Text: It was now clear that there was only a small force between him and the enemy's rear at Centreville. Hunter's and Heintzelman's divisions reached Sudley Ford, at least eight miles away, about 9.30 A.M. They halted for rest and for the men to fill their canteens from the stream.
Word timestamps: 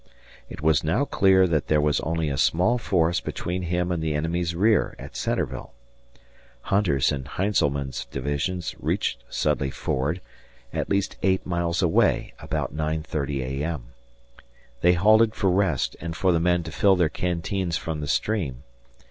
It 0.49 0.63
was 0.63 0.83
now 0.83 1.05
clear 1.05 1.45
that 1.45 1.67
there 1.67 1.79
was 1.79 1.99
only 1.99 2.27
a 2.29 2.35
small 2.35 2.79
force 2.79 3.19
between 3.19 3.61
him 3.61 3.91
and 3.91 4.01
the 4.01 4.15
enemy's 4.15 4.55
rear 4.55 4.95
at 4.97 5.15
Centreville. 5.15 5.73
Hunter's 6.61 7.11
and 7.11 7.27
Heintzelman's 7.27 8.05
divisions 8.05 8.73
reached 8.79 9.23
Sudley 9.29 9.69
Ford, 9.69 10.19
at 10.73 10.89
least 10.89 11.17
eight 11.21 11.45
miles 11.45 11.83
away, 11.83 12.33
about 12.39 12.75
9.30 12.75 13.43
A.M. 13.61 13.93
They 14.81 14.93
halted 14.93 15.35
for 15.35 15.51
rest 15.51 15.95
and 16.01 16.15
for 16.15 16.31
the 16.31 16.39
men 16.39 16.63
to 16.63 16.71
fill 16.71 16.95
their 16.95 17.07
canteens 17.07 17.77
from 17.77 18.01
the 18.01 18.07
stream. 18.07 18.63